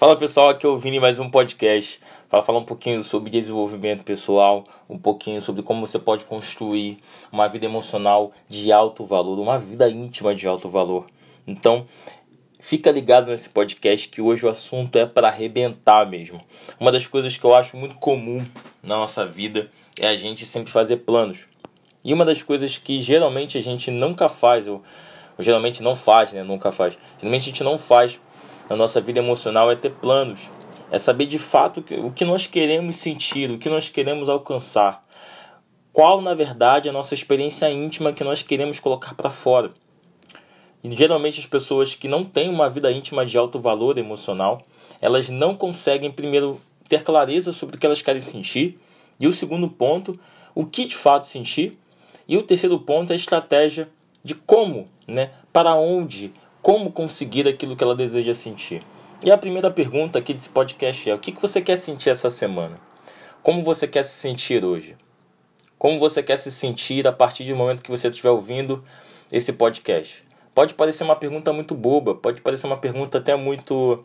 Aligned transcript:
Fala 0.00 0.16
pessoal, 0.16 0.48
aqui 0.48 0.64
é 0.64 0.68
o 0.70 0.78
Vini 0.78 0.98
mais 0.98 1.18
um 1.18 1.28
podcast 1.28 2.00
para 2.30 2.40
falar 2.40 2.58
um 2.58 2.64
pouquinho 2.64 3.04
sobre 3.04 3.28
desenvolvimento 3.28 4.02
pessoal, 4.02 4.64
um 4.88 4.96
pouquinho 4.96 5.42
sobre 5.42 5.62
como 5.62 5.86
você 5.86 5.98
pode 5.98 6.24
construir 6.24 6.96
uma 7.30 7.46
vida 7.48 7.66
emocional 7.66 8.32
de 8.48 8.72
alto 8.72 9.04
valor, 9.04 9.38
uma 9.38 9.58
vida 9.58 9.86
íntima 9.90 10.34
de 10.34 10.48
alto 10.48 10.70
valor. 10.70 11.04
Então, 11.46 11.86
fica 12.58 12.90
ligado 12.90 13.26
nesse 13.26 13.50
podcast 13.50 14.08
que 14.08 14.22
hoje 14.22 14.46
o 14.46 14.48
assunto 14.48 14.96
é 14.96 15.04
para 15.04 15.28
arrebentar 15.28 16.08
mesmo. 16.08 16.40
Uma 16.80 16.90
das 16.90 17.06
coisas 17.06 17.36
que 17.36 17.44
eu 17.44 17.54
acho 17.54 17.76
muito 17.76 17.96
comum 17.96 18.42
na 18.82 18.96
nossa 18.96 19.26
vida 19.26 19.70
é 19.98 20.06
a 20.06 20.16
gente 20.16 20.46
sempre 20.46 20.72
fazer 20.72 20.96
planos. 20.96 21.40
E 22.02 22.14
uma 22.14 22.24
das 22.24 22.42
coisas 22.42 22.78
que 22.78 23.02
geralmente 23.02 23.58
a 23.58 23.62
gente 23.62 23.90
nunca 23.90 24.30
faz, 24.30 24.66
ou, 24.66 24.82
ou 25.36 25.44
geralmente 25.44 25.82
não 25.82 25.94
faz, 25.94 26.32
né? 26.32 26.42
Nunca 26.42 26.72
faz. 26.72 26.96
Geralmente 27.18 27.42
a 27.42 27.44
gente 27.52 27.62
não 27.62 27.76
faz 27.76 28.18
na 28.70 28.76
nossa 28.76 29.00
vida 29.00 29.18
emocional 29.18 29.70
é 29.70 29.74
ter 29.74 29.90
planos, 29.90 30.40
é 30.92 30.98
saber 30.98 31.26
de 31.26 31.38
fato 31.38 31.84
o 31.98 32.12
que 32.12 32.24
nós 32.24 32.46
queremos 32.46 32.96
sentir, 32.96 33.50
o 33.50 33.58
que 33.58 33.68
nós 33.68 33.88
queremos 33.88 34.28
alcançar. 34.28 35.04
Qual, 35.92 36.22
na 36.22 36.34
verdade, 36.34 36.86
é 36.86 36.90
a 36.90 36.94
nossa 36.94 37.12
experiência 37.12 37.68
íntima 37.68 38.12
que 38.12 38.22
nós 38.22 38.42
queremos 38.42 38.78
colocar 38.78 39.14
para 39.14 39.28
fora. 39.28 39.70
E 40.84 40.96
geralmente 40.96 41.40
as 41.40 41.46
pessoas 41.46 41.96
que 41.96 42.06
não 42.06 42.24
têm 42.24 42.48
uma 42.48 42.70
vida 42.70 42.90
íntima 42.92 43.26
de 43.26 43.36
alto 43.36 43.58
valor 43.58 43.98
emocional, 43.98 44.62
elas 45.00 45.28
não 45.28 45.54
conseguem 45.56 46.12
primeiro 46.12 46.60
ter 46.88 47.02
clareza 47.02 47.52
sobre 47.52 47.76
o 47.76 47.78
que 47.78 47.84
elas 47.84 48.00
querem 48.00 48.20
sentir, 48.20 48.78
e 49.18 49.26
o 49.26 49.32
segundo 49.32 49.68
ponto, 49.68 50.18
o 50.54 50.64
que 50.64 50.86
de 50.86 50.96
fato 50.96 51.26
sentir, 51.26 51.76
e 52.26 52.36
o 52.36 52.42
terceiro 52.42 52.78
ponto 52.78 53.10
é 53.10 53.14
a 53.14 53.16
estratégia 53.16 53.88
de 54.22 54.34
como, 54.34 54.86
né, 55.06 55.30
para 55.52 55.74
onde, 55.74 56.32
como 56.62 56.92
conseguir 56.92 57.48
aquilo 57.48 57.76
que 57.76 57.84
ela 57.84 57.94
deseja 57.94 58.34
sentir. 58.34 58.82
E 59.22 59.30
a 59.30 59.38
primeira 59.38 59.70
pergunta 59.70 60.18
aqui 60.18 60.32
desse 60.32 60.48
podcast 60.48 61.10
é: 61.10 61.14
o 61.14 61.18
que 61.18 61.32
você 61.32 61.60
quer 61.60 61.76
sentir 61.76 62.10
essa 62.10 62.30
semana? 62.30 62.78
Como 63.42 63.62
você 63.62 63.86
quer 63.86 64.04
se 64.04 64.18
sentir 64.18 64.64
hoje? 64.64 64.96
Como 65.78 65.98
você 65.98 66.22
quer 66.22 66.36
se 66.36 66.50
sentir 66.50 67.06
a 67.08 67.12
partir 67.12 67.44
do 67.44 67.56
momento 67.56 67.82
que 67.82 67.90
você 67.90 68.08
estiver 68.08 68.30
ouvindo 68.30 68.84
esse 69.32 69.52
podcast? 69.52 70.22
Pode 70.54 70.74
parecer 70.74 71.04
uma 71.04 71.16
pergunta 71.16 71.52
muito 71.52 71.74
boba, 71.74 72.14
pode 72.14 72.42
parecer 72.42 72.66
uma 72.66 72.76
pergunta 72.76 73.18
até 73.18 73.34
muito 73.34 74.04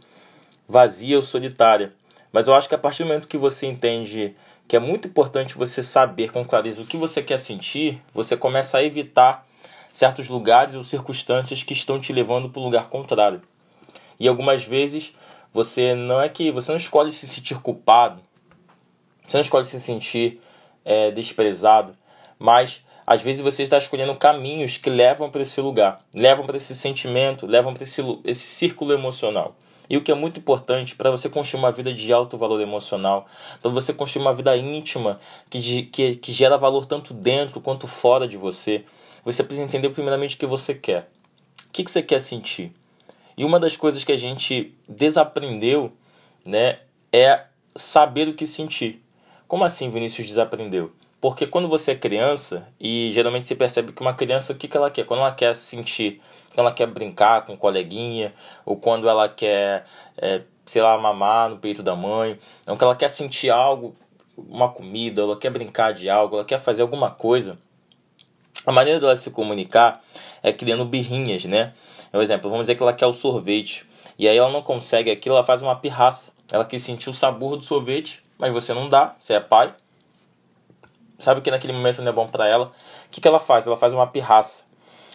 vazia 0.67 1.17
ou 1.17 1.21
solitária, 1.21 1.93
mas 2.31 2.47
eu 2.47 2.53
acho 2.53 2.69
que 2.69 2.75
a 2.75 2.77
partir 2.77 3.03
do 3.03 3.07
momento 3.07 3.27
que 3.27 3.37
você 3.37 3.67
entende 3.67 4.35
que 4.67 4.75
é 4.75 4.79
muito 4.79 5.07
importante 5.07 5.57
você 5.57 5.83
saber 5.83 6.31
com 6.31 6.43
clareza 6.43 6.81
o 6.81 6.85
que 6.85 6.97
você 6.97 7.21
quer 7.21 7.39
sentir, 7.39 7.99
você 8.13 8.35
começa 8.35 8.77
a 8.77 8.83
evitar 8.83 9.45
certos 9.95 10.27
lugares 10.27 10.75
ou 10.75 10.83
circunstâncias 10.83 11.63
que 11.63 11.71
estão 11.71 11.97
te 11.97 12.11
levando 12.11 12.49
para 12.49 12.59
o 12.59 12.65
lugar 12.65 12.89
contrário. 12.89 13.41
E 14.19 14.27
algumas 14.27 14.65
vezes 14.65 15.13
você 15.53 15.95
não 15.95 16.19
é 16.19 16.27
que 16.27 16.51
você 16.51 16.69
não 16.69 16.75
escolhe 16.75 17.09
se 17.13 17.25
sentir 17.25 17.57
culpado, 17.61 18.21
você 19.23 19.37
não 19.37 19.41
escolhe 19.41 19.65
se 19.65 19.79
sentir 19.79 20.41
é, 20.83 21.11
desprezado, 21.11 21.95
mas 22.37 22.83
às 23.07 23.21
vezes 23.21 23.41
você 23.41 23.63
está 23.63 23.77
escolhendo 23.77 24.13
caminhos 24.15 24.77
que 24.77 24.89
levam 24.89 25.29
para 25.31 25.43
esse 25.43 25.61
lugar, 25.61 26.01
levam 26.13 26.45
para 26.45 26.57
esse 26.57 26.75
sentimento, 26.75 27.47
levam 27.47 27.73
para 27.73 27.83
esse, 27.83 28.01
esse 28.25 28.47
círculo 28.47 28.91
emocional. 28.91 29.55
E 29.89 29.95
o 29.95 30.03
que 30.03 30.11
é 30.11 30.15
muito 30.15 30.41
importante 30.41 30.93
para 30.93 31.09
você 31.09 31.29
construir 31.29 31.61
uma 31.61 31.71
vida 31.71 31.93
de 31.93 32.11
alto 32.11 32.37
valor 32.37 32.59
emocional, 32.59 33.27
para 33.61 33.71
você 33.71 33.93
construir 33.93 34.23
uma 34.23 34.33
vida 34.33 34.57
íntima 34.57 35.21
que, 35.49 35.83
que, 35.83 36.15
que 36.17 36.33
gera 36.33 36.57
valor 36.57 36.85
tanto 36.85 37.13
dentro 37.13 37.61
quanto 37.61 37.87
fora 37.87 38.27
de 38.27 38.35
você, 38.35 38.83
você 39.25 39.43
precisa 39.43 39.65
entender 39.65 39.89
primeiramente 39.89 40.35
o 40.35 40.39
que 40.39 40.45
você 40.45 40.73
quer. 40.73 41.09
O 41.67 41.71
que, 41.71 41.83
que 41.83 41.91
você 41.91 42.01
quer 42.01 42.21
sentir? 42.21 42.71
E 43.37 43.43
uma 43.43 43.59
das 43.59 43.75
coisas 43.75 44.03
que 44.03 44.11
a 44.11 44.17
gente 44.17 44.73
desaprendeu 44.87 45.91
né, 46.45 46.79
é 47.11 47.45
saber 47.75 48.27
o 48.27 48.33
que 48.33 48.47
sentir. 48.47 49.03
Como 49.47 49.65
assim 49.65 49.89
Vinícius 49.89 50.27
desaprendeu? 50.27 50.93
Porque 51.19 51.47
quando 51.47 51.67
você 51.67 51.91
é 51.91 51.95
criança, 51.95 52.67
e 52.79 53.09
geralmente 53.11 53.45
você 53.45 53.55
percebe 53.55 53.91
que 53.91 54.01
uma 54.01 54.13
criança, 54.13 54.53
o 54.53 54.55
que, 54.55 54.67
que 54.67 54.77
ela 54.77 54.91
quer? 54.91 55.05
Quando 55.05 55.21
ela 55.21 55.31
quer 55.31 55.55
sentir, 55.55 56.21
quando 56.53 56.67
ela 56.67 56.71
quer 56.71 56.85
brincar 56.85 57.45
com 57.45 57.53
um 57.53 57.57
coleguinha, 57.57 58.33
ou 58.63 58.77
quando 58.77 59.09
ela 59.09 59.27
quer, 59.27 59.85
é, 60.17 60.41
sei 60.65 60.81
lá, 60.81 60.97
mamar 60.97 61.49
no 61.49 61.57
peito 61.57 61.81
da 61.81 61.95
mãe, 61.95 62.37
então 62.61 62.77
que 62.77 62.83
ela 62.83 62.95
quer 62.95 63.09
sentir 63.09 63.49
algo, 63.49 63.95
uma 64.37 64.69
comida, 64.69 65.21
ela 65.21 65.35
quer 65.35 65.49
brincar 65.49 65.93
de 65.93 66.09
algo, 66.09 66.35
ela 66.35 66.45
quer 66.45 66.59
fazer 66.59 66.83
alguma 66.83 67.09
coisa, 67.09 67.57
a 68.65 68.71
maneira 68.71 68.99
dela 68.99 69.15
se 69.15 69.31
comunicar 69.31 70.01
é 70.41 70.51
criando 70.51 70.85
birrinhas, 70.85 71.45
né? 71.45 71.73
Por 72.11 72.21
exemplo, 72.21 72.49
vamos 72.49 72.63
dizer 72.63 72.75
que 72.75 72.83
ela 72.83 72.93
quer 72.93 73.07
o 73.07 73.13
sorvete. 73.13 73.85
E 74.17 74.27
aí 74.27 74.37
ela 74.37 74.51
não 74.51 74.61
consegue 74.61 75.11
aquilo, 75.11 75.35
ela 75.35 75.43
faz 75.43 75.61
uma 75.61 75.75
pirraça. 75.75 76.31
Ela 76.51 76.63
quer 76.63 76.79
sentir 76.79 77.09
o 77.09 77.13
sabor 77.13 77.57
do 77.57 77.65
sorvete, 77.65 78.23
mas 78.37 78.53
você 78.53 78.73
não 78.73 78.87
dá, 78.87 79.15
você 79.19 79.33
é 79.33 79.39
pai. 79.39 79.73
Sabe 81.19 81.41
que 81.41 81.51
naquele 81.51 81.73
momento 81.73 82.01
não 82.01 82.09
é 82.09 82.13
bom 82.13 82.27
para 82.27 82.47
ela. 82.47 82.67
O 83.07 83.09
que, 83.11 83.21
que 83.21 83.27
ela 83.27 83.39
faz? 83.39 83.67
Ela 83.67 83.77
faz 83.77 83.93
uma 83.93 84.07
pirraça. 84.07 84.65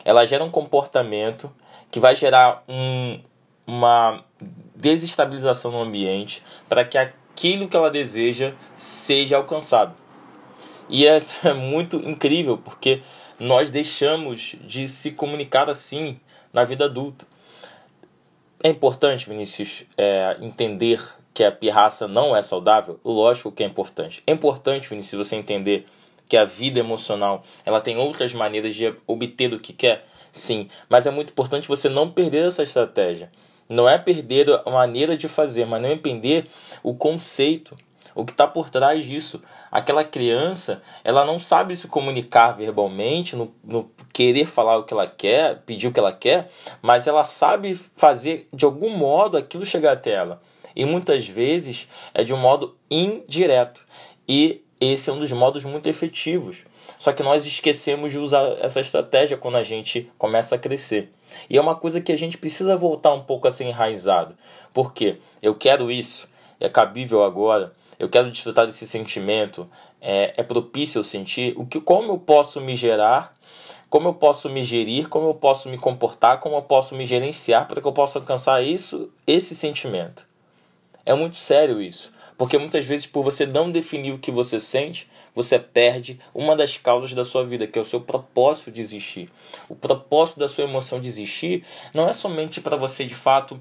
Ela 0.04 0.24
gera 0.24 0.44
um 0.44 0.50
comportamento 0.50 1.50
que 1.90 2.00
vai 2.00 2.14
gerar 2.14 2.62
um, 2.68 3.20
uma 3.66 4.24
desestabilização 4.74 5.70
no 5.70 5.82
ambiente 5.82 6.42
para 6.68 6.84
que 6.84 6.96
aquilo 6.96 7.68
que 7.68 7.76
ela 7.76 7.90
deseja 7.90 8.54
seja 8.74 9.36
alcançado. 9.36 9.94
E 10.88 11.04
isso 11.04 11.36
é 11.46 11.54
muito 11.54 11.96
incrível, 11.96 12.58
porque 12.58 13.02
nós 13.40 13.70
deixamos 13.70 14.54
de 14.60 14.86
se 14.86 15.12
comunicar 15.12 15.70
assim 15.70 16.20
na 16.52 16.64
vida 16.64 16.84
adulta. 16.84 17.26
É 18.62 18.68
importante, 18.68 19.26
Vinícius, 19.26 19.84
é, 19.96 20.36
entender 20.40 21.02
que 21.32 21.42
a 21.42 21.50
pirraça 21.50 22.06
não 22.06 22.36
é 22.36 22.42
saudável? 22.42 23.00
Lógico 23.02 23.50
que 23.50 23.62
é 23.62 23.66
importante. 23.66 24.22
É 24.26 24.32
importante, 24.32 24.88
Vinícius, 24.88 25.26
você 25.26 25.36
entender 25.36 25.86
que 26.28 26.36
a 26.36 26.44
vida 26.44 26.78
emocional 26.78 27.42
ela 27.64 27.80
tem 27.80 27.96
outras 27.96 28.34
maneiras 28.34 28.76
de 28.76 28.94
obter 29.06 29.52
o 29.54 29.58
que 29.58 29.72
quer? 29.72 30.06
Sim, 30.30 30.68
mas 30.88 31.06
é 31.06 31.10
muito 31.10 31.30
importante 31.30 31.66
você 31.66 31.88
não 31.88 32.10
perder 32.10 32.46
essa 32.46 32.62
estratégia. 32.62 33.32
Não 33.68 33.88
é 33.88 33.96
perder 33.96 34.48
a 34.66 34.70
maneira 34.70 35.16
de 35.16 35.28
fazer, 35.28 35.64
mas 35.64 35.80
não 35.80 35.88
é 35.88 35.96
perder 35.96 36.46
o 36.82 36.94
conceito 36.94 37.74
o 38.14 38.24
que 38.24 38.32
está 38.32 38.46
por 38.46 38.70
trás 38.70 39.04
disso. 39.04 39.42
Aquela 39.70 40.04
criança, 40.04 40.82
ela 41.04 41.24
não 41.24 41.38
sabe 41.38 41.76
se 41.76 41.88
comunicar 41.88 42.52
verbalmente, 42.52 43.36
no, 43.36 43.52
no, 43.64 43.90
querer 44.12 44.46
falar 44.46 44.78
o 44.78 44.84
que 44.84 44.92
ela 44.92 45.06
quer, 45.06 45.62
pedir 45.62 45.88
o 45.88 45.92
que 45.92 46.00
ela 46.00 46.12
quer, 46.12 46.48
mas 46.82 47.06
ela 47.06 47.24
sabe 47.24 47.74
fazer 47.96 48.48
de 48.52 48.64
algum 48.64 48.90
modo 48.90 49.36
aquilo 49.36 49.64
chegar 49.64 49.92
até 49.92 50.12
ela. 50.12 50.40
E 50.74 50.84
muitas 50.84 51.26
vezes 51.26 51.88
é 52.14 52.22
de 52.22 52.32
um 52.32 52.38
modo 52.38 52.76
indireto. 52.90 53.84
E 54.28 54.62
esse 54.80 55.10
é 55.10 55.12
um 55.12 55.18
dos 55.18 55.32
modos 55.32 55.64
muito 55.64 55.88
efetivos. 55.88 56.58
Só 56.98 57.12
que 57.12 57.22
nós 57.22 57.46
esquecemos 57.46 58.12
de 58.12 58.18
usar 58.18 58.58
essa 58.60 58.80
estratégia 58.80 59.36
quando 59.36 59.56
a 59.56 59.62
gente 59.62 60.10
começa 60.18 60.54
a 60.54 60.58
crescer. 60.58 61.10
E 61.48 61.56
é 61.56 61.60
uma 61.60 61.74
coisa 61.74 62.00
que 62.00 62.12
a 62.12 62.16
gente 62.16 62.36
precisa 62.36 62.76
voltar 62.76 63.12
um 63.14 63.22
pouco 63.22 63.48
a 63.48 63.50
ser 63.50 63.64
enraizado. 63.64 64.36
Porque 64.72 65.18
eu 65.42 65.54
quero 65.54 65.90
isso, 65.90 66.28
é 66.60 66.68
cabível 66.68 67.24
agora, 67.24 67.72
eu 68.00 68.08
quero 68.08 68.30
desfrutar 68.30 68.64
desse 68.64 68.86
sentimento, 68.86 69.68
é, 70.00 70.32
é 70.38 70.42
propício 70.42 70.98
eu 70.98 71.04
sentir, 71.04 71.52
o 71.54 71.66
que, 71.66 71.78
como 71.78 72.14
eu 72.14 72.18
posso 72.18 72.58
me 72.58 72.74
gerar, 72.74 73.36
como 73.90 74.08
eu 74.08 74.14
posso 74.14 74.48
me 74.48 74.64
gerir, 74.64 75.06
como 75.10 75.28
eu 75.28 75.34
posso 75.34 75.68
me 75.68 75.76
comportar, 75.76 76.40
como 76.40 76.56
eu 76.56 76.62
posso 76.62 76.96
me 76.96 77.04
gerenciar 77.04 77.68
para 77.68 77.78
que 77.78 77.86
eu 77.86 77.92
possa 77.92 78.18
alcançar 78.18 78.62
isso, 78.62 79.10
esse 79.26 79.54
sentimento. 79.54 80.26
É 81.04 81.14
muito 81.14 81.36
sério 81.36 81.78
isso, 81.82 82.10
porque 82.38 82.56
muitas 82.56 82.86
vezes 82.86 83.04
por 83.04 83.22
você 83.22 83.44
não 83.44 83.70
definir 83.70 84.12
o 84.12 84.18
que 84.18 84.30
você 84.30 84.58
sente, 84.58 85.06
você 85.34 85.58
perde 85.58 86.18
uma 86.34 86.56
das 86.56 86.78
causas 86.78 87.12
da 87.12 87.22
sua 87.24 87.44
vida, 87.44 87.66
que 87.66 87.78
é 87.78 87.82
o 87.82 87.84
seu 87.84 88.00
propósito 88.00 88.70
de 88.70 88.80
existir. 88.80 89.30
O 89.68 89.76
propósito 89.76 90.40
da 90.40 90.48
sua 90.48 90.64
emoção 90.64 91.00
de 91.00 91.06
existir 91.06 91.64
não 91.92 92.08
é 92.08 92.14
somente 92.14 92.62
para 92.62 92.76
você 92.76 93.04
de 93.04 93.14
fato 93.14 93.60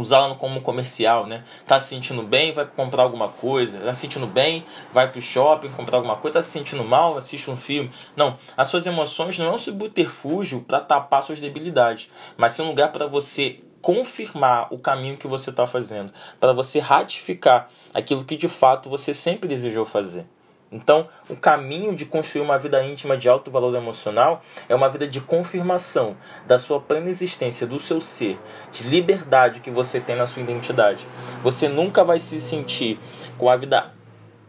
usá-la 0.00 0.34
como 0.34 0.60
comercial, 0.60 1.26
né? 1.26 1.44
Tá 1.66 1.78
se 1.78 1.88
sentindo 1.88 2.22
bem, 2.22 2.52
vai 2.52 2.66
comprar 2.66 3.02
alguma 3.02 3.28
coisa. 3.28 3.78
Tá 3.80 3.92
se 3.92 4.00
sentindo 4.00 4.26
bem, 4.26 4.64
vai 4.92 5.10
pro 5.10 5.20
shopping 5.20 5.70
comprar 5.70 5.98
alguma 5.98 6.16
coisa. 6.16 6.38
Tá 6.38 6.42
se 6.42 6.50
sentindo 6.50 6.84
mal, 6.84 7.16
assiste 7.16 7.50
um 7.50 7.56
filme. 7.56 7.90
Não, 8.14 8.36
as 8.56 8.68
suas 8.68 8.86
emoções 8.86 9.38
não 9.38 9.46
é 9.46 9.52
um 9.52 9.58
subterfúgio 9.58 10.60
para 10.60 10.80
tapar 10.80 11.22
suas 11.22 11.40
debilidades, 11.40 12.08
mas 12.36 12.52
sim 12.52 12.62
um 12.62 12.68
lugar 12.68 12.92
para 12.92 13.06
você 13.06 13.60
confirmar 13.80 14.72
o 14.72 14.78
caminho 14.78 15.16
que 15.16 15.28
você 15.28 15.50
está 15.50 15.64
fazendo, 15.64 16.12
para 16.40 16.52
você 16.52 16.80
ratificar 16.80 17.68
aquilo 17.94 18.24
que 18.24 18.36
de 18.36 18.48
fato 18.48 18.90
você 18.90 19.14
sempre 19.14 19.48
desejou 19.48 19.84
fazer. 19.84 20.26
Então, 20.70 21.08
o 21.28 21.36
caminho 21.36 21.94
de 21.94 22.04
construir 22.04 22.42
uma 22.42 22.58
vida 22.58 22.82
íntima 22.84 23.16
de 23.16 23.28
alto 23.28 23.50
valor 23.50 23.74
emocional 23.74 24.42
é 24.68 24.74
uma 24.74 24.88
vida 24.88 25.06
de 25.06 25.20
confirmação 25.20 26.16
da 26.46 26.58
sua 26.58 26.80
plena 26.80 27.08
existência, 27.08 27.66
do 27.66 27.78
seu 27.78 28.00
ser, 28.00 28.38
de 28.72 28.84
liberdade 28.84 29.60
que 29.60 29.70
você 29.70 30.00
tem 30.00 30.16
na 30.16 30.26
sua 30.26 30.42
identidade. 30.42 31.06
Você 31.42 31.68
nunca 31.68 32.02
vai 32.02 32.18
se 32.18 32.40
sentir 32.40 32.98
com 33.38 33.48
a 33.48 33.56
vida 33.56 33.92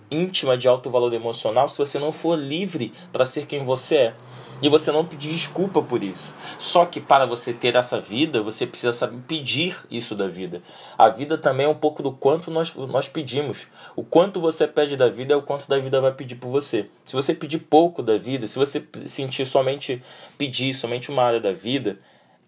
íntima 0.10 0.58
de 0.58 0.68
alto 0.68 0.90
valor 0.90 1.14
emocional 1.14 1.68
se 1.68 1.78
você 1.78 2.00
não 2.00 2.12
for 2.12 2.38
livre 2.38 2.94
para 3.12 3.26
ser 3.26 3.46
quem 3.46 3.64
você 3.64 3.96
é. 3.96 4.14
E 4.62 4.70
você 4.70 4.92
não 4.92 5.06
pedir 5.06 5.30
desculpa 5.30 5.82
por 5.82 6.02
isso. 6.02 6.34
Só 6.58 6.86
que 6.86 7.00
para 7.00 7.26
você 7.26 7.54
ter 7.54 7.76
essa 7.76 8.00
vida, 8.00 8.42
você 8.42 8.66
precisa 8.66 8.94
saber 8.94 9.20
pedir 9.28 9.78
isso 9.90 10.16
da 10.16 10.28
vida. 10.28 10.62
A 10.98 11.10
vida 11.10 11.38
também 11.38 11.66
é 11.66 11.70
um 11.70 11.76
pouco 11.76 12.02
do 12.02 12.12
quanto 12.12 12.50
nós, 12.50 12.74
nós 12.76 13.08
pedimos. 13.08 13.68
O 13.96 14.04
quanto 14.04 14.40
você 14.40 14.68
pede 14.68 14.96
da 14.96 15.10
vida 15.10 15.34
é 15.34 15.38
o 15.38 15.42
quanto 15.42 15.68
da 15.68 15.78
vida 15.80 16.02
vai 16.02 16.14
pedir 16.14 16.36
por 16.36 16.50
você. 16.50 16.90
Se 17.06 17.16
você 17.16 17.34
pedir 17.34 17.60
pouco 17.60 18.02
da 18.02 18.18
vida, 18.18 18.48
se 18.48 18.58
você 18.58 18.86
sentir 19.06 19.46
somente 19.46 20.02
pedir 20.38 20.74
somente 20.74 21.12
uma 21.12 21.24
área 21.24 21.40
da 21.40 21.52
vida, 21.52 22.00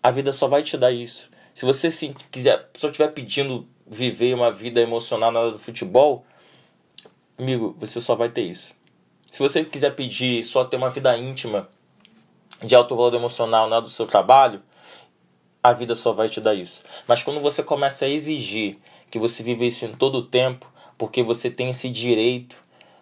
a 0.01 0.09
vida 0.11 0.33
só 0.33 0.47
vai 0.47 0.63
te 0.63 0.77
dar 0.77 0.91
isso. 0.91 1.29
Se 1.53 1.65
você 1.65 1.91
se 1.91 2.15
quiser, 2.31 2.69
só 2.77 2.87
estiver 2.87 3.09
pedindo 3.09 3.67
viver 3.85 4.33
uma 4.33 4.51
vida 4.51 4.79
emocional 4.79 5.31
na 5.31 5.39
hora 5.39 5.51
do 5.51 5.59
futebol, 5.59 6.25
amigo, 7.37 7.75
você 7.79 7.99
só 7.99 8.15
vai 8.15 8.29
ter 8.29 8.43
isso. 8.43 8.73
Se 9.29 9.39
você 9.39 9.63
quiser 9.63 9.95
pedir 9.95 10.43
só 10.43 10.63
ter 10.63 10.77
uma 10.77 10.89
vida 10.89 11.15
íntima 11.17 11.69
de 12.63 12.75
alto 12.75 12.95
valor 12.95 13.13
emocional 13.13 13.69
na 13.69 13.77
hora 13.77 13.85
do 13.85 13.89
seu 13.89 14.05
trabalho, 14.05 14.61
a 15.63 15.73
vida 15.73 15.95
só 15.95 16.13
vai 16.13 16.29
te 16.29 16.39
dar 16.39 16.53
isso. 16.53 16.81
Mas 17.07 17.23
quando 17.23 17.41
você 17.41 17.61
começa 17.61 18.05
a 18.05 18.09
exigir 18.09 18.77
que 19.11 19.19
você 19.19 19.43
viva 19.43 19.65
isso 19.65 19.85
em 19.85 19.93
todo 19.93 20.19
o 20.19 20.25
tempo, 20.25 20.71
porque 20.97 21.23
você 21.23 21.49
tem 21.49 21.69
esse 21.69 21.89
direito 21.89 22.55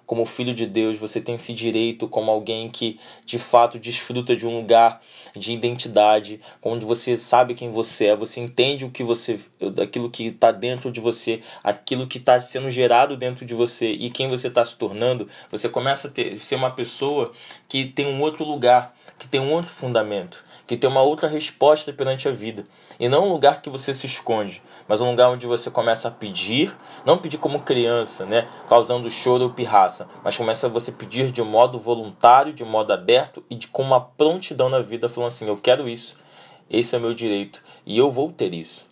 como 0.07 0.25
filho 0.25 0.55
de 0.55 0.65
Deus, 0.65 0.97
você 0.97 1.19
tem 1.19 1.35
esse 1.35 1.53
direito 1.53 2.07
como 2.07 2.31
alguém 2.31 2.69
que 2.69 2.97
de 3.25 3.37
fato 3.37 3.77
desfruta 3.77 4.37
de 4.37 4.47
um 4.47 4.55
lugar 4.55 5.01
de 5.35 5.51
identidade, 5.51 6.39
onde 6.63 6.85
você 6.85 7.17
sabe 7.17 7.53
quem 7.53 7.69
você 7.69 8.07
é, 8.07 8.15
você 8.15 8.39
entende 8.39 8.85
o 8.85 8.89
que 8.89 9.03
você, 9.03 9.37
aquilo 9.83 10.09
que 10.09 10.27
está 10.27 10.49
dentro 10.53 10.89
de 10.89 11.01
você, 11.01 11.41
aquilo 11.61 12.07
que 12.07 12.19
está 12.19 12.39
sendo 12.39 12.71
gerado 12.71 13.17
dentro 13.17 13.45
de 13.45 13.53
você 13.53 13.91
e 13.91 14.09
quem 14.09 14.29
você 14.29 14.47
está 14.47 14.63
se 14.63 14.77
tornando, 14.77 15.27
você 15.51 15.67
começa 15.67 16.07
a 16.07 16.11
ter, 16.11 16.39
ser 16.39 16.55
uma 16.55 16.71
pessoa 16.71 17.33
que 17.67 17.85
tem 17.85 18.07
um 18.07 18.21
outro 18.21 18.45
lugar, 18.45 18.95
que 19.17 19.27
tem 19.27 19.39
um 19.39 19.51
outro 19.51 19.71
fundamento, 19.71 20.43
que 20.65 20.77
tem 20.77 20.89
uma 20.89 21.01
outra 21.01 21.27
resposta 21.27 21.91
perante 21.91 22.27
a 22.27 22.31
vida. 22.31 22.65
E 22.99 23.09
não 23.09 23.25
um 23.25 23.31
lugar 23.31 23.61
que 23.61 23.69
você 23.69 23.93
se 23.93 24.05
esconde, 24.05 24.61
mas 24.87 25.01
um 25.01 25.09
lugar 25.09 25.29
onde 25.29 25.45
você 25.45 25.71
começa 25.71 26.07
a 26.07 26.11
pedir, 26.11 26.75
não 27.05 27.17
pedir 27.17 27.37
como 27.37 27.61
criança, 27.61 28.25
né, 28.25 28.47
causando 28.67 29.09
choro 29.09 29.45
ou 29.45 29.49
pirraça, 29.49 30.07
mas 30.23 30.37
começa 30.37 30.69
você 30.69 30.91
pedir 30.91 31.31
de 31.31 31.41
modo 31.41 31.79
voluntário, 31.79 32.53
de 32.53 32.63
modo 32.63 32.93
aberto 32.93 33.43
e 33.49 33.55
de, 33.55 33.67
com 33.67 33.83
uma 33.83 33.99
prontidão 33.99 34.69
na 34.69 34.79
vida, 34.79 35.09
falando 35.09 35.27
assim: 35.27 35.47
eu 35.47 35.57
quero 35.57 35.89
isso, 35.89 36.15
esse 36.69 36.95
é 36.95 36.99
meu 36.99 37.13
direito 37.13 37.63
e 37.85 37.97
eu 37.97 38.11
vou 38.11 38.31
ter 38.31 38.53
isso. 38.53 38.86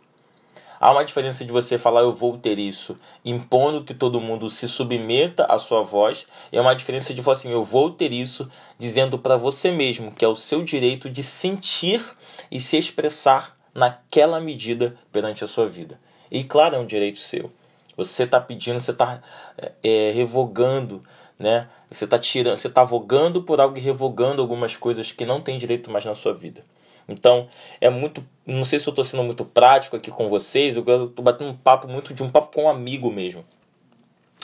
Há 0.79 0.91
uma 0.91 1.05
diferença 1.05 1.45
de 1.45 1.51
você 1.51 1.77
falar 1.77 2.01
eu 2.01 2.13
vou 2.13 2.37
ter 2.37 2.59
isso, 2.59 2.97
impondo 3.23 3.83
que 3.83 3.93
todo 3.93 4.21
mundo 4.21 4.49
se 4.49 4.67
submeta 4.67 5.45
à 5.45 5.57
sua 5.57 5.81
voz, 5.81 6.27
e 6.51 6.57
é 6.57 6.61
uma 6.61 6.75
diferença 6.75 7.13
de 7.13 7.21
falar 7.21 7.33
assim 7.33 7.51
eu 7.51 7.63
vou 7.63 7.91
ter 7.91 8.11
isso, 8.11 8.49
dizendo 8.77 9.17
para 9.17 9.37
você 9.37 9.71
mesmo 9.71 10.11
que 10.11 10.25
é 10.25 10.27
o 10.27 10.35
seu 10.35 10.63
direito 10.63 11.09
de 11.09 11.23
sentir 11.23 12.03
e 12.51 12.59
se 12.59 12.77
expressar 12.77 13.55
naquela 13.73 14.39
medida 14.39 14.97
perante 15.11 15.43
a 15.43 15.47
sua 15.47 15.67
vida. 15.67 15.99
E 16.31 16.43
claro, 16.43 16.75
é 16.75 16.79
um 16.79 16.85
direito 16.85 17.19
seu. 17.19 17.51
Você 17.97 18.23
está 18.23 18.39
pedindo, 18.39 18.79
você 18.79 18.91
está 18.91 19.21
é, 19.57 19.71
é, 19.83 20.11
revogando, 20.11 21.03
né? 21.39 21.67
Você 21.89 22.05
está 22.05 22.17
tirando, 22.17 22.57
você 22.57 22.67
está 22.67 22.83
vogando 22.83 23.43
por 23.43 23.61
algo 23.61 23.77
e 23.77 23.81
revogando 23.81 24.41
algumas 24.41 24.75
coisas 24.75 25.11
que 25.11 25.25
não 25.25 25.39
tem 25.39 25.57
direito 25.57 25.91
mais 25.91 26.03
na 26.03 26.13
sua 26.13 26.33
vida. 26.33 26.63
Então, 27.07 27.47
é 27.79 27.89
muito. 27.89 28.25
Não 28.45 28.63
sei 28.63 28.77
se 28.79 28.87
eu 28.87 28.91
estou 28.91 29.03
sendo 29.03 29.23
muito 29.23 29.43
prático 29.43 29.95
aqui 29.95 30.11
com 30.11 30.29
vocês, 30.29 30.75
eu 30.75 30.81
estou 30.81 31.23
batendo 31.23 31.49
um 31.49 31.57
papo 31.57 31.87
muito 31.87 32.13
de 32.13 32.23
um 32.23 32.29
papo 32.29 32.53
com 32.53 32.65
um 32.65 32.69
amigo 32.69 33.11
mesmo. 33.11 33.45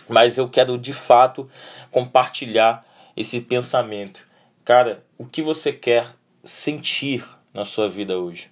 Mas 0.10 0.38
eu 0.38 0.50
quero 0.50 0.78
de 0.78 0.94
fato 0.94 1.50
compartilhar 1.92 2.86
esse 3.16 3.42
pensamento. 3.42 4.28
Cara, 4.66 5.04
o 5.18 5.26
que 5.26 5.42
você 5.42 5.72
quer 5.72 6.08
sentir 6.44 7.24
na 7.54 7.64
sua 7.64 7.88
vida 7.88 8.18
hoje? 8.18 8.50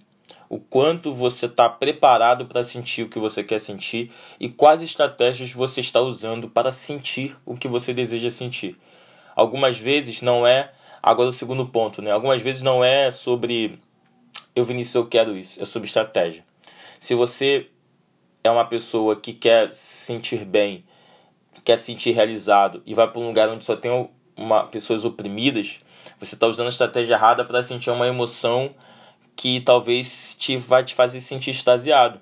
o 0.49 0.59
quanto 0.59 1.13
você 1.13 1.45
está 1.45 1.69
preparado 1.69 2.47
para 2.47 2.63
sentir 2.63 3.03
o 3.03 3.09
que 3.09 3.19
você 3.19 3.43
quer 3.43 3.59
sentir 3.59 4.11
e 4.39 4.49
quais 4.49 4.81
estratégias 4.81 5.51
você 5.51 5.79
está 5.79 6.01
usando 6.01 6.49
para 6.49 6.71
sentir 6.71 7.37
o 7.45 7.55
que 7.55 7.67
você 7.67 7.93
deseja 7.93 8.31
sentir. 8.31 8.75
Algumas 9.35 9.77
vezes 9.77 10.23
não 10.23 10.45
é, 10.45 10.71
agora 11.03 11.29
o 11.29 11.33
segundo 11.33 11.67
ponto, 11.67 12.01
né? 12.01 12.11
Algumas 12.11 12.41
vezes 12.41 12.63
não 12.63 12.83
é 12.83 13.11
sobre 13.11 13.79
eu 14.55 14.65
Vinícius 14.65 14.95
eu 14.95 15.07
quero 15.07 15.37
isso, 15.37 15.61
é 15.61 15.65
sobre 15.65 15.87
estratégia. 15.87 16.43
Se 16.99 17.15
você 17.15 17.67
é 18.43 18.49
uma 18.49 18.65
pessoa 18.65 19.15
que 19.15 19.33
quer 19.33 19.73
se 19.73 20.05
sentir 20.05 20.45
bem, 20.45 20.83
quer 21.63 21.77
se 21.77 21.85
sentir 21.85 22.11
realizado 22.11 22.81
e 22.85 22.93
vai 22.93 23.09
para 23.09 23.19
um 23.19 23.27
lugar 23.27 23.49
onde 23.49 23.65
só 23.65 23.75
tem 23.75 24.09
uma, 24.35 24.65
pessoas 24.65 25.05
oprimidas, 25.05 25.79
você 26.19 26.35
está 26.35 26.47
usando 26.47 26.67
a 26.67 26.69
estratégia 26.69 27.13
errada 27.13 27.45
para 27.45 27.61
sentir 27.61 27.89
uma 27.91 28.07
emoção 28.07 28.73
que 29.35 29.61
talvez 29.61 30.35
te 30.37 30.57
vai 30.57 30.83
te 30.83 30.93
fazer 30.93 31.21
sentir 31.21 31.51
extasiado. 31.51 32.19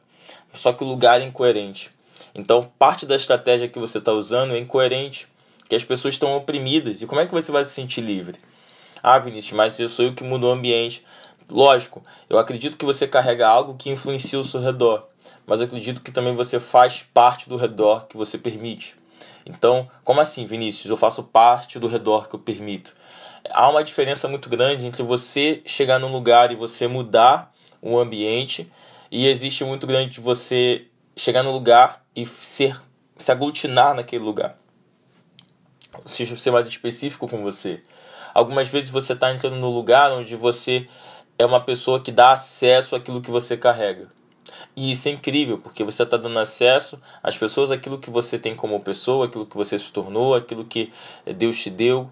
Só 0.53 0.73
que 0.73 0.83
o 0.83 0.87
lugar 0.87 1.21
é 1.21 1.23
incoerente. 1.23 1.91
Então, 2.33 2.61
parte 2.77 3.05
da 3.05 3.15
estratégia 3.15 3.67
que 3.67 3.79
você 3.79 3.97
está 3.97 4.11
usando 4.11 4.53
é 4.53 4.59
incoerente, 4.59 5.27
que 5.67 5.75
as 5.75 5.83
pessoas 5.83 6.13
estão 6.13 6.35
oprimidas. 6.35 7.01
E 7.01 7.07
como 7.07 7.21
é 7.21 7.25
que 7.25 7.33
você 7.33 7.51
vai 7.51 7.65
se 7.65 7.71
sentir 7.71 8.01
livre? 8.01 8.39
Ah, 9.01 9.17
Vinícius, 9.17 9.53
mas 9.53 9.79
eu 9.79 9.89
sou 9.89 10.05
eu 10.05 10.13
que 10.13 10.23
mudo 10.23 10.47
o 10.47 10.51
ambiente. 10.51 11.03
Lógico, 11.49 12.03
eu 12.29 12.37
acredito 12.37 12.77
que 12.77 12.85
você 12.85 13.07
carrega 13.07 13.47
algo 13.47 13.75
que 13.75 13.89
influencia 13.89 14.39
o 14.39 14.43
seu 14.43 14.61
redor, 14.61 15.07
mas 15.45 15.59
eu 15.59 15.65
acredito 15.65 16.01
que 16.01 16.11
também 16.11 16.35
você 16.35 16.59
faz 16.59 17.03
parte 17.13 17.47
do 17.47 17.55
redor 17.55 18.05
que 18.07 18.17
você 18.17 18.37
permite. 18.37 18.95
Então, 19.45 19.89
como 20.03 20.19
assim, 20.19 20.45
Vinícius? 20.45 20.89
Eu 20.89 20.97
faço 20.97 21.23
parte 21.23 21.79
do 21.79 21.87
redor 21.87 22.27
que 22.27 22.35
eu 22.35 22.39
permito 22.39 22.93
há 23.51 23.69
uma 23.69 23.83
diferença 23.83 24.27
muito 24.27 24.49
grande 24.49 24.85
entre 24.85 25.03
você 25.03 25.61
chegar 25.65 25.99
num 25.99 26.11
lugar 26.11 26.51
e 26.51 26.55
você 26.55 26.87
mudar 26.87 27.53
o 27.81 27.97
ambiente 27.97 28.71
e 29.11 29.27
existe 29.27 29.63
muito 29.63 29.87
grande 29.87 30.13
de 30.13 30.21
você 30.21 30.87
chegar 31.15 31.43
no 31.43 31.51
lugar 31.51 32.05
e 32.15 32.25
ser 32.25 32.79
se 33.17 33.31
aglutinar 33.31 33.95
naquele 33.95 34.23
lugar. 34.23 34.57
Se 36.05 36.25
ser 36.25 36.51
mais 36.51 36.67
específico 36.67 37.27
com 37.27 37.41
você. 37.41 37.81
Algumas 38.33 38.67
vezes 38.67 38.89
você 38.89 39.13
está 39.13 39.31
entrando 39.31 39.55
no 39.55 39.71
lugar 39.71 40.11
onde 40.11 40.35
você 40.35 40.87
é 41.37 41.45
uma 41.45 41.61
pessoa 41.61 41.99
que 41.99 42.11
dá 42.11 42.31
acesso 42.31 42.95
àquilo 42.95 43.21
que 43.21 43.31
você 43.31 43.55
carrega. 43.55 44.09
E 44.75 44.91
isso 44.91 45.07
é 45.07 45.11
incrível, 45.11 45.57
porque 45.57 45.83
você 45.83 46.03
está 46.03 46.17
dando 46.17 46.39
acesso 46.39 46.99
às 47.21 47.37
pessoas 47.37 47.71
àquilo 47.71 47.97
que 47.97 48.09
você 48.09 48.37
tem 48.37 48.55
como 48.55 48.79
pessoa, 48.79 49.25
aquilo 49.25 49.45
que 49.45 49.57
você 49.57 49.77
se 49.77 49.91
tornou, 49.91 50.35
aquilo 50.35 50.65
que 50.65 50.91
Deus 51.35 51.61
te 51.61 51.69
deu, 51.69 52.09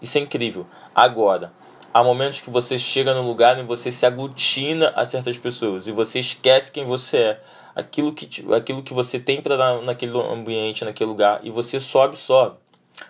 isso 0.00 0.18
é 0.18 0.20
incrível. 0.20 0.66
Agora, 0.94 1.52
há 1.92 2.02
momentos 2.02 2.40
que 2.40 2.50
você 2.50 2.78
chega 2.78 3.14
num 3.14 3.26
lugar 3.26 3.58
e 3.58 3.62
você 3.62 3.92
se 3.92 4.06
aglutina 4.06 4.92
a 4.96 5.04
certas 5.04 5.36
pessoas 5.36 5.86
e 5.86 5.92
você 5.92 6.20
esquece 6.20 6.72
quem 6.72 6.84
você 6.84 7.18
é, 7.18 7.40
aquilo 7.74 8.12
que, 8.12 8.44
aquilo 8.52 8.82
que 8.82 8.94
você 8.94 9.20
tem 9.20 9.40
para 9.40 9.56
dar 9.56 9.82
naquele 9.82 10.16
ambiente, 10.18 10.84
naquele 10.84 11.10
lugar, 11.10 11.40
e 11.42 11.50
você 11.50 11.78
só 11.78 12.04
absorve. 12.04 12.56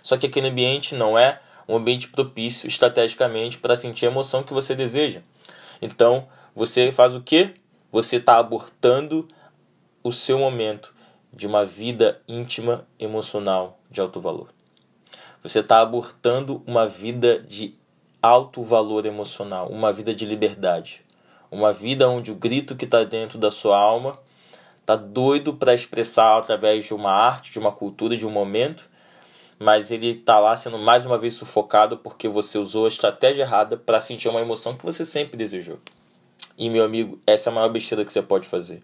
Só 0.02 0.16
que 0.16 0.26
aquele 0.26 0.48
ambiente 0.48 0.94
não 0.94 1.18
é 1.18 1.40
um 1.68 1.76
ambiente 1.76 2.08
propício 2.08 2.66
estrategicamente 2.66 3.58
para 3.58 3.76
sentir 3.76 4.06
a 4.06 4.10
emoção 4.10 4.42
que 4.42 4.52
você 4.52 4.74
deseja. 4.74 5.22
Então, 5.80 6.26
você 6.54 6.92
faz 6.92 7.14
o 7.14 7.20
que? 7.20 7.54
Você 7.90 8.16
está 8.16 8.38
abortando 8.38 9.26
o 10.02 10.12
seu 10.12 10.38
momento 10.38 10.94
de 11.32 11.46
uma 11.46 11.64
vida 11.64 12.20
íntima, 12.26 12.86
emocional 12.98 13.78
de 13.90 14.00
alto 14.00 14.20
valor. 14.20 14.48
Você 15.42 15.60
está 15.60 15.80
abortando 15.80 16.62
uma 16.66 16.86
vida 16.86 17.38
de 17.38 17.74
alto 18.20 18.62
valor 18.62 19.06
emocional, 19.06 19.68
uma 19.68 19.92
vida 19.92 20.14
de 20.14 20.26
liberdade, 20.26 21.02
uma 21.50 21.72
vida 21.72 22.08
onde 22.08 22.30
o 22.30 22.34
grito 22.34 22.76
que 22.76 22.84
está 22.84 23.04
dentro 23.04 23.38
da 23.38 23.50
sua 23.50 23.78
alma 23.78 24.18
está 24.80 24.96
doido 24.96 25.54
para 25.54 25.72
expressar 25.72 26.36
através 26.36 26.84
de 26.84 26.92
uma 26.92 27.12
arte, 27.12 27.52
de 27.52 27.58
uma 27.58 27.72
cultura, 27.72 28.16
de 28.16 28.26
um 28.26 28.30
momento, 28.30 28.89
mas 29.60 29.90
ele 29.90 30.08
está 30.08 30.38
lá 30.38 30.56
sendo 30.56 30.78
mais 30.78 31.04
uma 31.04 31.18
vez 31.18 31.34
sufocado 31.34 31.98
porque 31.98 32.26
você 32.26 32.56
usou 32.56 32.86
a 32.86 32.88
estratégia 32.88 33.42
errada 33.42 33.76
para 33.76 34.00
sentir 34.00 34.26
uma 34.26 34.40
emoção 34.40 34.74
que 34.74 34.86
você 34.86 35.04
sempre 35.04 35.36
desejou. 35.36 35.78
E 36.56 36.70
meu 36.70 36.82
amigo, 36.82 37.20
essa 37.26 37.50
é 37.50 37.52
a 37.52 37.54
maior 37.54 37.68
besteira 37.68 38.02
que 38.02 38.10
você 38.10 38.22
pode 38.22 38.48
fazer. 38.48 38.82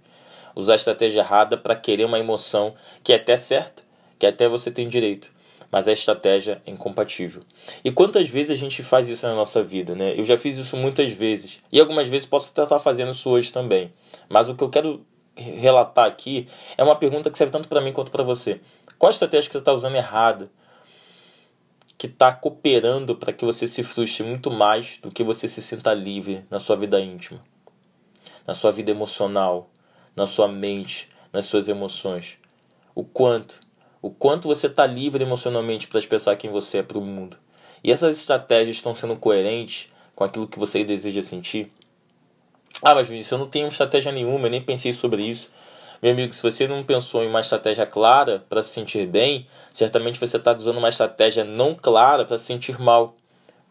Usar 0.55 0.75
a 0.75 0.77
estratégia 0.77 1.21
errada 1.21 1.57
para 1.57 1.75
querer 1.75 2.05
uma 2.05 2.19
emoção 2.19 2.75
que 3.03 3.15
é 3.15 3.17
até 3.17 3.39
certa, 3.39 3.83
que 4.19 4.27
até 4.27 4.47
você 4.49 4.71
tem 4.71 4.87
direito, 4.87 5.31
mas 5.73 5.89
a 5.89 5.93
estratégia 5.93 6.61
é 6.67 6.71
incompatível. 6.71 7.43
E 7.83 7.91
quantas 7.91 8.29
vezes 8.29 8.51
a 8.51 8.61
gente 8.61 8.83
faz 8.83 9.09
isso 9.09 9.27
na 9.27 9.35
nossa 9.35 9.63
vida, 9.63 9.95
né? 9.95 10.19
Eu 10.19 10.25
já 10.25 10.37
fiz 10.37 10.59
isso 10.59 10.77
muitas 10.77 11.11
vezes 11.11 11.63
e 11.73 11.81
algumas 11.81 12.07
vezes 12.07 12.27
posso 12.27 12.51
até 12.51 12.65
estar 12.65 12.79
fazendo 12.81 13.13
isso 13.13 13.31
hoje 13.31 13.51
também. 13.51 13.91
Mas 14.29 14.47
o 14.47 14.55
que 14.55 14.63
eu 14.63 14.69
quero 14.69 15.03
relatar 15.35 16.07
aqui 16.07 16.49
é 16.77 16.85
uma 16.85 16.97
pergunta 16.97 17.31
que 17.31 17.39
serve 17.39 17.53
tanto 17.53 17.67
para 17.67 17.81
mim 17.81 17.95
quanto 17.95 18.11
para 18.11 18.23
você. 18.23 18.61
Qual 18.99 19.09
a 19.09 19.13
estratégia 19.13 19.49
que 19.49 19.53
você 19.53 19.59
está 19.59 19.73
usando 19.73 19.97
errada? 19.97 20.51
Que 21.99 22.07
está 22.07 22.33
cooperando 22.33 23.17
para 23.17 23.33
que 23.33 23.45
você 23.45 23.67
se 23.67 23.83
frustre 23.83 24.23
muito 24.23 24.51
mais 24.51 24.99
do 25.03 25.11
que 25.11 25.23
você 25.23 25.49
se 25.49 25.63
sinta 25.63 25.95
livre 25.95 26.45
na 26.51 26.59
sua 26.59 26.77
vida 26.77 27.01
íntima, 27.01 27.41
na 28.47 28.55
sua 28.55 28.71
vida 28.71 28.91
emocional, 28.91 29.71
na 30.15 30.27
sua 30.27 30.49
mente, 30.49 31.09
nas 31.33 31.47
suas 31.47 31.69
emoções. 31.69 32.39
O 32.95 33.05
quanto 33.05 33.67
o 34.07 34.11
quanto 34.11 34.47
você 34.47 34.69
está 34.69 34.87
livre 34.87 35.25
emocionalmente 35.25 35.89
para 35.89 35.99
expressar 35.99 36.37
quem 36.37 36.49
você 36.49 36.79
é 36.79 36.83
para 36.83 36.99
o 36.99 37.01
mundo. 37.01 37.37
E 37.83 37.91
essas 37.91 38.17
estratégias 38.17 38.77
estão 38.77 38.95
sendo 38.95 39.17
coerentes 39.17 39.89
com 40.15 40.23
aquilo 40.23 40.47
que 40.47 40.61
você 40.61 40.85
deseja 40.85 41.23
sentir. 41.23 41.73
Ah, 42.83 42.95
mas 42.95 43.09
Vinícius, 43.09 43.33
eu 43.33 43.39
não 43.39 43.49
tenho 43.49 43.67
estratégia 43.67 44.13
nenhuma, 44.13 44.47
eu 44.47 44.51
nem 44.51 44.63
pensei 44.63 44.93
sobre 44.93 45.23
isso. 45.23 45.51
Meu 46.03 46.13
amigo, 46.13 46.33
se 46.33 46.43
você 46.43 46.69
não 46.69 46.85
pensou 46.85 47.23
em 47.23 47.29
uma 47.29 47.41
estratégia 47.41 47.87
clara 47.87 48.45
para 48.49 48.63
se 48.63 48.71
sentir 48.71 49.07
bem, 49.07 49.47
certamente 49.73 50.21
você 50.21 50.37
está 50.37 50.53
usando 50.53 50.77
uma 50.77 50.89
estratégia 50.89 51.45
não 51.45 51.75
clara 51.75 52.25
para 52.25 52.37
se 52.37 52.45
sentir 52.45 52.79
mal. 52.79 53.17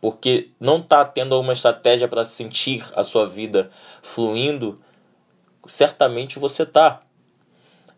Porque 0.01 0.49
não 0.59 0.79
está 0.79 1.05
tendo 1.05 1.39
uma 1.39 1.53
estratégia 1.53 2.07
para 2.07 2.25
sentir 2.25 2.85
a 2.95 3.03
sua 3.03 3.27
vida 3.27 3.69
fluindo, 4.01 4.79
certamente 5.65 6.37
você 6.39 6.63
está. 6.63 7.01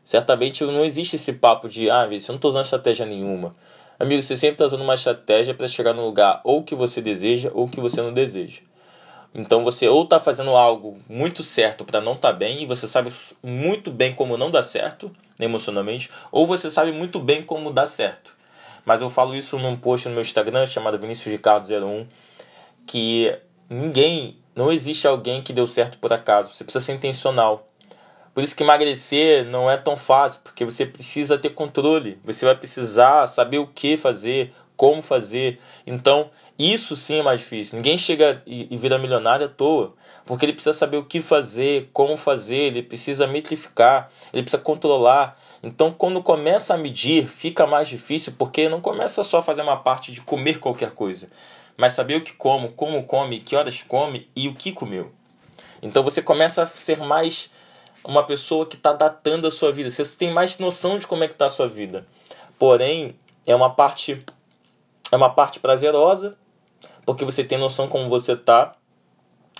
Certamente 0.03 0.63
não 0.63 0.85
existe 0.85 1.15
esse 1.17 1.33
papo 1.33 1.67
de, 1.67 1.89
ah, 1.89 2.03
eu 2.05 2.09
não 2.09 2.35
estou 2.35 2.49
usando 2.49 2.63
estratégia 2.63 3.05
nenhuma. 3.05 3.55
Amigo, 3.99 4.21
você 4.21 4.37
sempre 4.37 4.53
está 4.53 4.65
usando 4.65 4.83
uma 4.83 4.93
estratégia 4.93 5.53
para 5.53 5.67
chegar 5.67 5.93
no 5.93 6.05
lugar 6.05 6.39
ou 6.43 6.63
que 6.63 6.75
você 6.75 7.01
deseja 7.01 7.49
ou 7.53 7.67
que 7.67 7.81
você 7.81 8.01
não 8.01 8.13
deseja. 8.13 8.61
Então 9.33 9.63
você 9.63 9.87
ou 9.87 10.03
está 10.03 10.19
fazendo 10.19 10.51
algo 10.51 10.97
muito 11.07 11.43
certo 11.43 11.85
para 11.85 12.01
não 12.01 12.13
estar 12.13 12.31
tá 12.31 12.37
bem 12.37 12.63
e 12.63 12.65
você 12.65 12.87
sabe 12.87 13.13
muito 13.43 13.91
bem 13.91 14.15
como 14.15 14.37
não 14.37 14.49
dá 14.49 14.63
certo 14.63 15.11
emocionalmente, 15.39 16.09
ou 16.31 16.47
você 16.47 16.69
sabe 16.69 16.91
muito 16.91 17.19
bem 17.19 17.43
como 17.43 17.71
dá 17.71 17.85
certo. 17.85 18.35
Mas 18.85 19.01
eu 19.01 19.09
falo 19.09 19.35
isso 19.35 19.59
num 19.59 19.75
post 19.75 20.07
no 20.07 20.13
meu 20.13 20.21
Instagram 20.21 20.65
chamado 20.65 20.97
Vinícius 20.97 21.31
Ricardo 21.31 21.67
01, 21.67 22.07
que 22.85 23.37
ninguém, 23.69 24.37
não 24.55 24.71
existe 24.71 25.05
alguém 25.05 25.43
que 25.43 25.53
deu 25.53 25.67
certo 25.67 25.97
por 25.97 26.11
acaso. 26.13 26.53
Você 26.53 26.63
precisa 26.63 26.85
ser 26.85 26.93
intencional. 26.93 27.67
Por 28.33 28.43
isso 28.43 28.55
que 28.55 28.63
emagrecer 28.63 29.45
não 29.45 29.69
é 29.69 29.77
tão 29.77 29.97
fácil, 29.97 30.39
porque 30.43 30.63
você 30.63 30.85
precisa 30.85 31.37
ter 31.37 31.49
controle. 31.49 32.19
Você 32.23 32.45
vai 32.45 32.55
precisar 32.55 33.27
saber 33.27 33.57
o 33.57 33.67
que 33.67 33.97
fazer, 33.97 34.53
como 34.75 35.01
fazer. 35.01 35.59
Então, 35.85 36.29
isso 36.57 36.95
sim 36.95 37.19
é 37.19 37.23
mais 37.23 37.39
difícil. 37.39 37.75
Ninguém 37.75 37.97
chega 37.97 38.41
e, 38.45 38.75
vira 38.77 38.97
milionário 38.97 39.45
à 39.45 39.49
toa. 39.49 39.93
Porque 40.25 40.45
ele 40.45 40.53
precisa 40.53 40.73
saber 40.73 40.97
o 40.97 41.05
que 41.05 41.21
fazer, 41.21 41.89
como 41.93 42.17
fazer, 42.17 42.55
ele 42.55 42.83
precisa 42.83 43.25
metrificar, 43.25 44.11
ele 44.33 44.43
precisa 44.43 44.61
controlar. 44.61 45.39
Então, 45.63 45.89
quando 45.89 46.21
começa 46.21 46.73
a 46.73 46.77
medir, 46.77 47.27
fica 47.27 47.65
mais 47.65 47.87
difícil, 47.87 48.33
porque 48.37 48.67
não 48.67 48.81
começa 48.81 49.23
só 49.23 49.37
a 49.37 49.43
fazer 49.43 49.61
uma 49.61 49.77
parte 49.77 50.11
de 50.11 50.19
comer 50.19 50.59
qualquer 50.59 50.91
coisa, 50.91 51.29
mas 51.77 51.93
saber 51.93 52.15
o 52.15 52.21
que 52.21 52.33
como, 52.33 52.73
como 52.73 53.03
come, 53.03 53.39
que 53.39 53.55
horas 53.55 53.81
come 53.81 54.29
e 54.35 54.49
o 54.49 54.53
que 54.53 54.73
comeu. 54.73 55.13
Então, 55.81 56.03
você 56.03 56.21
começa 56.21 56.63
a 56.63 56.65
ser 56.65 56.97
mais 56.97 57.49
uma 58.03 58.23
pessoa 58.23 58.65
que 58.65 58.75
está 58.75 58.91
datando 58.91 59.47
a 59.47 59.51
sua 59.51 59.71
vida. 59.71 59.89
Você 59.89 60.03
tem 60.17 60.33
mais 60.33 60.57
noção 60.57 60.99
de 60.99 61.07
como 61.07 61.23
é 61.23 61.27
que 61.27 61.35
está 61.35 61.45
a 61.45 61.49
sua 61.49 61.69
vida. 61.69 62.05
Porém, 62.59 63.15
é 63.45 63.55
uma 63.55 63.69
parte 63.69 64.25
é 65.11 65.15
uma 65.15 65.29
parte 65.29 65.59
prazerosa, 65.59 66.37
porque 67.07 67.23
você 67.23 67.41
tem 67.41 67.57
noção 67.57 67.87
como 67.87 68.09
você 68.09 68.35
tá, 68.35 68.75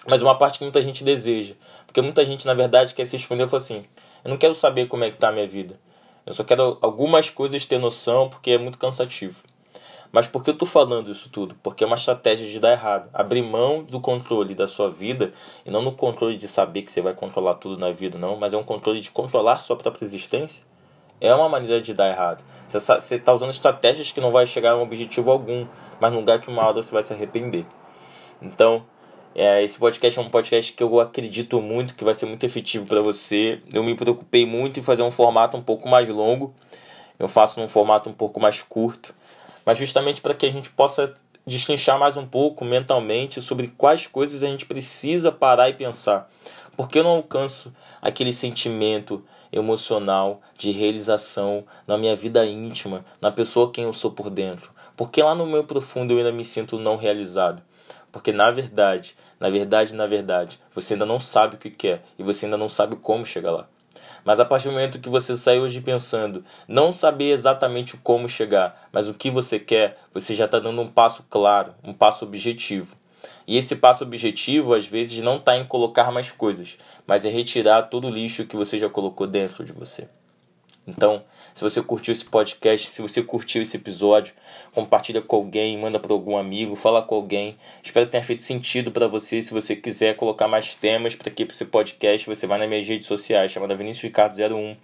mas 0.05 0.21
uma 0.21 0.37
parte 0.37 0.59
que 0.59 0.65
muita 0.65 0.81
gente 0.81 1.01
deseja. 1.01 1.55
Porque 1.85 2.01
muita 2.01 2.25
gente, 2.25 2.45
na 2.45 2.53
verdade, 2.53 2.93
quer 2.93 3.05
se 3.05 3.15
esconder 3.15 3.45
e 3.45 3.49
fala 3.49 3.63
assim: 3.63 3.85
eu 4.25 4.29
não 4.29 4.37
quero 4.37 4.53
saber 4.53 4.89
como 4.89 5.05
é 5.05 5.09
que 5.09 5.17
tá 5.17 5.29
a 5.29 5.31
minha 5.31 5.47
vida. 5.47 5.79
Eu 6.25 6.33
só 6.33 6.43
quero 6.43 6.77
algumas 6.81 7.29
coisas 7.29 7.65
ter 7.65 7.77
noção, 7.77 8.29
porque 8.29 8.51
é 8.51 8.57
muito 8.57 8.77
cansativo. 8.77 9.41
Mas 10.11 10.27
por 10.27 10.43
que 10.43 10.49
eu 10.49 10.57
tô 10.57 10.65
falando 10.65 11.09
isso 11.09 11.29
tudo? 11.29 11.55
Porque 11.63 11.85
é 11.85 11.87
uma 11.87 11.95
estratégia 11.95 12.45
de 12.45 12.59
dar 12.59 12.73
errado. 12.73 13.09
Abrir 13.13 13.43
mão 13.43 13.81
do 13.81 14.01
controle 14.01 14.53
da 14.53 14.67
sua 14.67 14.89
vida, 14.89 15.33
e 15.65 15.71
não 15.71 15.81
no 15.81 15.93
controle 15.93 16.35
de 16.35 16.49
saber 16.49 16.81
que 16.81 16.91
você 16.91 16.99
vai 16.99 17.13
controlar 17.13 17.55
tudo 17.55 17.77
na 17.77 17.91
vida, 17.91 18.17
não, 18.17 18.35
mas 18.35 18.53
é 18.53 18.57
um 18.57 18.63
controle 18.63 18.99
de 18.99 19.09
controlar 19.09 19.59
sua 19.59 19.77
própria 19.77 20.03
existência. 20.03 20.65
É 21.19 21.33
uma 21.33 21.49
maneira 21.49 21.81
de 21.81 21.93
dar 21.93 22.09
errado. 22.09 22.43
Você 22.67 23.15
está 23.15 23.33
usando 23.33 23.49
estratégias 23.49 24.11
que 24.11 24.19
não 24.19 24.31
vai 24.31 24.45
chegar 24.45 24.71
a 24.71 24.77
um 24.77 24.81
objetivo 24.81 25.31
algum 25.31 25.65
mas 25.99 26.11
num 26.11 26.19
lugar 26.19 26.39
que 26.39 26.49
uma 26.49 26.63
hora 26.63 26.81
você 26.81 26.91
vai 26.91 27.03
se 27.03 27.13
arrepender. 27.13 27.65
Então, 28.41 28.85
é, 29.35 29.63
esse 29.63 29.77
podcast 29.77 30.19
é 30.19 30.21
um 30.21 30.29
podcast 30.29 30.73
que 30.73 30.83
eu 30.83 30.99
acredito 30.99 31.61
muito 31.61 31.95
que 31.95 32.03
vai 32.03 32.13
ser 32.13 32.25
muito 32.25 32.45
efetivo 32.45 32.85
para 32.85 33.01
você. 33.01 33.61
Eu 33.71 33.83
me 33.83 33.95
preocupei 33.95 34.45
muito 34.45 34.79
em 34.79 34.83
fazer 34.83 35.03
um 35.03 35.11
formato 35.11 35.57
um 35.57 35.61
pouco 35.61 35.87
mais 35.87 36.07
longo. 36.09 36.53
Eu 37.17 37.27
faço 37.27 37.59
num 37.59 37.67
formato 37.67 38.09
um 38.09 38.13
pouco 38.13 38.39
mais 38.39 38.61
curto, 38.61 39.13
mas 39.65 39.77
justamente 39.77 40.21
para 40.21 40.35
que 40.35 40.45
a 40.45 40.51
gente 40.51 40.69
possa 40.69 41.13
destrinchar 41.47 41.97
mais 41.97 42.15
um 42.15 42.27
pouco 42.27 42.63
mentalmente 42.63 43.41
sobre 43.41 43.67
quais 43.69 44.05
coisas 44.05 44.43
a 44.43 44.47
gente 44.47 44.65
precisa 44.65 45.31
parar 45.31 45.69
e 45.69 45.73
pensar. 45.73 46.29
Porque 46.75 46.99
eu 46.99 47.03
não 47.03 47.11
alcanço 47.11 47.73
aquele 47.99 48.31
sentimento 48.31 49.23
emocional 49.51 50.41
de 50.57 50.71
realização 50.71 51.65
na 51.85 51.97
minha 51.97 52.15
vida 52.15 52.45
íntima, 52.45 53.05
na 53.21 53.31
pessoa 53.31 53.71
quem 53.71 53.85
eu 53.85 53.93
sou 53.93 54.11
por 54.11 54.29
dentro. 54.29 54.71
Porque 54.95 55.21
lá 55.21 55.35
no 55.35 55.45
meu 55.45 55.63
profundo 55.63 56.13
eu 56.13 56.17
ainda 56.17 56.31
me 56.31 56.43
sinto 56.43 56.79
não 56.79 56.95
realizado. 56.95 57.61
Porque 58.11 58.31
na 58.31 58.49
verdade, 58.51 59.15
na 59.39 59.49
verdade, 59.49 59.95
na 59.95 60.07
verdade, 60.07 60.59
você 60.73 60.93
ainda 60.93 61.05
não 61.05 61.19
sabe 61.19 61.55
o 61.55 61.59
que 61.59 61.69
quer 61.69 62.03
e 62.17 62.23
você 62.23 62.45
ainda 62.45 62.57
não 62.57 62.67
sabe 62.67 62.95
como 62.95 63.25
chegar 63.25 63.51
lá. 63.51 63.67
Mas 64.23 64.39
a 64.39 64.45
partir 64.45 64.65
do 64.65 64.71
momento 64.71 64.99
que 64.99 65.09
você 65.09 65.37
sai 65.37 65.59
hoje 65.59 65.79
pensando, 65.79 66.43
não 66.67 66.91
saber 66.91 67.31
exatamente 67.31 67.95
como 67.97 68.27
chegar, 68.27 68.89
mas 68.91 69.07
o 69.07 69.13
que 69.13 69.31
você 69.31 69.59
quer, 69.59 69.97
você 70.13 70.35
já 70.35 70.45
está 70.45 70.59
dando 70.59 70.81
um 70.81 70.87
passo 70.87 71.25
claro, 71.29 71.73
um 71.83 71.93
passo 71.93 72.25
objetivo. 72.25 72.95
E 73.47 73.57
esse 73.57 73.77
passo 73.77 74.03
objetivo, 74.03 74.73
às 74.73 74.85
vezes, 74.85 75.23
não 75.23 75.37
está 75.37 75.55
em 75.55 75.63
colocar 75.63 76.11
mais 76.11 76.31
coisas, 76.31 76.77
mas 77.07 77.23
é 77.23 77.29
retirar 77.29 77.83
todo 77.83 78.07
o 78.07 78.11
lixo 78.11 78.45
que 78.45 78.57
você 78.57 78.77
já 78.77 78.89
colocou 78.89 79.25
dentro 79.25 79.63
de 79.63 79.71
você. 79.71 80.07
Então, 80.85 81.23
se 81.53 81.61
você 81.61 81.81
curtiu 81.81 82.13
esse 82.13 82.23
podcast, 82.23 82.89
se 82.89 83.01
você 83.01 83.21
curtiu 83.21 83.61
esse 83.61 83.75
episódio, 83.75 84.33
compartilha 84.73 85.21
com 85.21 85.35
alguém, 85.35 85.77
manda 85.77 85.99
para 85.99 86.13
algum 86.13 86.37
amigo, 86.37 86.75
fala 86.75 87.01
com 87.01 87.15
alguém. 87.15 87.57
Espero 87.83 88.05
que 88.05 88.11
tenha 88.13 88.23
feito 88.23 88.43
sentido 88.43 88.91
para 88.91 89.07
você. 89.07 89.41
Se 89.41 89.53
você 89.53 89.75
quiser 89.75 90.15
colocar 90.15 90.47
mais 90.47 90.75
temas 90.75 91.15
para 91.15 91.29
aqui 91.29 91.45
para 91.45 91.53
esse 91.53 91.65
podcast, 91.65 92.25
você 92.25 92.47
vai 92.47 92.57
nas 92.57 92.69
minhas 92.69 92.87
redes 92.87 93.07
sociais, 93.07 93.51
chamada 93.51 93.75
Vinícius 93.75 94.03
Ricardo 94.03 94.37
01 94.37 94.75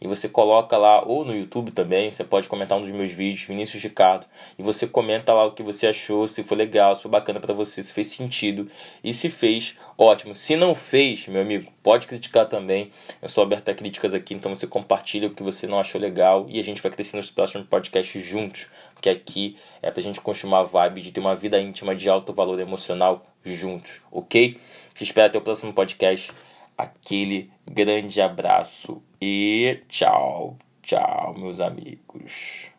e 0.00 0.06
você 0.06 0.28
coloca 0.28 0.76
lá, 0.76 1.02
ou 1.04 1.24
no 1.24 1.34
YouTube 1.34 1.72
também, 1.72 2.10
você 2.10 2.24
pode 2.24 2.48
comentar 2.48 2.76
um 2.78 2.82
dos 2.82 2.90
meus 2.90 3.10
vídeos, 3.10 3.44
Vinícius 3.44 3.82
Ricardo, 3.82 4.26
e 4.58 4.62
você 4.62 4.86
comenta 4.86 5.32
lá 5.32 5.44
o 5.44 5.52
que 5.52 5.62
você 5.62 5.86
achou, 5.86 6.26
se 6.28 6.42
foi 6.42 6.56
legal, 6.56 6.94
se 6.94 7.02
foi 7.02 7.10
bacana 7.10 7.40
para 7.40 7.54
você, 7.54 7.82
se 7.82 7.92
fez 7.92 8.08
sentido, 8.08 8.70
e 9.02 9.12
se 9.12 9.30
fez, 9.30 9.76
ótimo. 9.96 10.34
Se 10.34 10.56
não 10.56 10.74
fez, 10.74 11.26
meu 11.26 11.42
amigo, 11.42 11.72
pode 11.82 12.06
criticar 12.06 12.46
também, 12.46 12.90
eu 13.20 13.28
sou 13.28 13.42
aberto 13.42 13.68
a 13.68 13.74
críticas 13.74 14.14
aqui, 14.14 14.34
então 14.34 14.54
você 14.54 14.66
compartilha 14.66 15.28
o 15.28 15.34
que 15.34 15.42
você 15.42 15.66
não 15.66 15.78
achou 15.78 16.00
legal, 16.00 16.46
e 16.48 16.60
a 16.60 16.64
gente 16.64 16.82
vai 16.82 16.90
crescer 16.90 17.16
nos 17.16 17.30
próximos 17.30 17.66
podcasts 17.66 18.24
juntos, 18.24 18.68
porque 18.94 19.08
aqui 19.08 19.56
é 19.82 19.90
pra 19.90 20.02
gente 20.02 20.20
continuar 20.20 20.60
a 20.60 20.64
vibe 20.64 21.02
de 21.02 21.12
ter 21.12 21.20
uma 21.20 21.34
vida 21.34 21.60
íntima 21.60 21.94
de 21.94 22.08
alto 22.08 22.32
valor 22.32 22.58
emocional 22.58 23.26
juntos, 23.44 24.00
ok? 24.10 24.58
Te 24.94 25.04
espero 25.04 25.28
até 25.28 25.38
o 25.38 25.42
próximo 25.42 25.72
podcast 25.72 26.32
aquele 26.76 27.50
grande 27.64 28.20
abraço 28.20 29.02
e 29.20 29.82
tchau, 29.88 30.56
tchau, 30.82 31.34
meus 31.38 31.60
amigos. 31.60 32.75